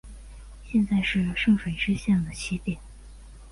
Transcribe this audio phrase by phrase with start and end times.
[0.63, 2.75] 现在是圣水支线的起点。